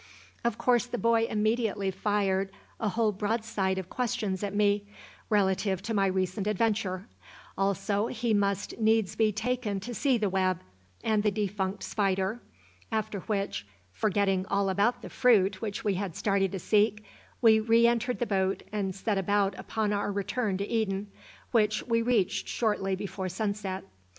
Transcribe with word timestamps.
Of 0.43 0.57
course 0.57 0.87
the 0.87 0.97
boy 0.97 1.25
immediately 1.29 1.91
fired 1.91 2.49
a 2.79 2.89
whole 2.89 3.11
broadside 3.11 3.77
of 3.77 3.87
questions 3.91 4.41
at 4.41 4.55
me 4.55 4.83
relative 5.29 5.83
to 5.83 5.93
my 5.93 6.07
recent 6.07 6.47
adventure, 6.47 7.05
also 7.55 8.07
he 8.07 8.33
must 8.33 8.79
needs 8.79 9.15
be 9.15 9.31
taken 9.31 9.79
to 9.81 9.93
see 9.93 10.17
the 10.17 10.27
web, 10.27 10.61
and 11.03 11.21
the 11.21 11.29
defunct 11.29 11.83
spider, 11.83 12.41
after 12.91 13.19
which, 13.19 13.67
forgetting 13.91 14.47
all 14.47 14.69
about 14.71 15.03
the 15.03 15.09
fruit 15.11 15.61
which 15.61 15.83
we 15.83 15.93
had 15.93 16.15
started 16.15 16.51
to 16.53 16.57
seek, 16.59 17.05
we 17.39 17.59
re 17.59 17.85
entered 17.85 18.17
the 18.17 18.25
boat 18.25 18.63
and 18.71 18.95
set 18.95 19.29
out 19.29 19.53
upon 19.59 19.93
our 19.93 20.11
return 20.11 20.57
to 20.57 20.67
Eden, 20.67 21.11
which 21.51 21.83
we 21.85 22.01
reached 22.01 22.47
shortly 22.47 22.95
before 22.95 23.29
sunset. 23.29 23.83